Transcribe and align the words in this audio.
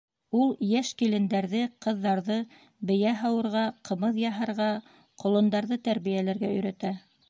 Ул 0.43 0.53
йәш 0.67 0.93
килендәрҙе, 1.01 1.61
ҡыҙҙарҙы 1.87 2.39
бейә 2.93 3.13
һауырға, 3.21 3.65
ҡымыҙ 3.91 4.21
яһарға, 4.27 4.75
ҡолондарҙы 5.25 5.83
тәрбиәләргә 5.89 6.57
өйрәтә. 6.59 6.99